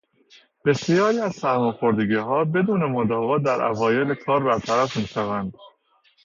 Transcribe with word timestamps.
بسیاری 0.65 1.19
از 1.19 1.35
سرماخوردگیها 1.35 2.43
بدون 2.43 2.83
مداوا 2.83 3.37
در 3.37 3.63
اوایل 3.65 4.13
کار 4.15 4.43
برطرف 4.43 4.97
میشوند. 4.97 5.53